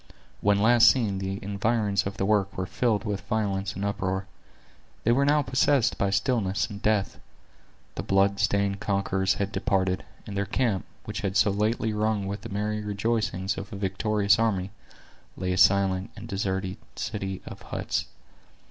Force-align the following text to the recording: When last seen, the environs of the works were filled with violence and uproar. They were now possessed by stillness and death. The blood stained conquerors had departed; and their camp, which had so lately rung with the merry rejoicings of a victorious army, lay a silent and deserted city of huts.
When 0.39 0.57
last 0.59 0.89
seen, 0.89 1.19
the 1.19 1.37
environs 1.43 2.07
of 2.07 2.17
the 2.17 2.25
works 2.25 2.57
were 2.57 2.65
filled 2.65 3.03
with 3.03 3.21
violence 3.21 3.75
and 3.75 3.85
uproar. 3.85 4.25
They 5.03 5.11
were 5.11 5.25
now 5.25 5.43
possessed 5.43 5.99
by 5.99 6.09
stillness 6.09 6.65
and 6.71 6.81
death. 6.81 7.19
The 7.93 8.01
blood 8.01 8.39
stained 8.39 8.79
conquerors 8.79 9.35
had 9.35 9.51
departed; 9.51 10.03
and 10.25 10.35
their 10.35 10.47
camp, 10.47 10.85
which 11.05 11.21
had 11.21 11.37
so 11.37 11.51
lately 11.51 11.93
rung 11.93 12.25
with 12.25 12.41
the 12.41 12.49
merry 12.49 12.81
rejoicings 12.83 13.59
of 13.59 13.71
a 13.71 13.75
victorious 13.75 14.39
army, 14.39 14.71
lay 15.37 15.53
a 15.53 15.57
silent 15.59 16.09
and 16.15 16.27
deserted 16.27 16.77
city 16.95 17.43
of 17.45 17.61
huts. 17.61 18.07